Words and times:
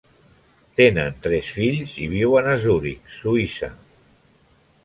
Tenen 0.79 1.19
tres 1.25 1.51
fills 1.59 1.93
i 2.05 2.09
viuen 2.15 2.51
a 2.55 2.57
Zuric, 2.65 3.15
Suïssa. 3.19 3.71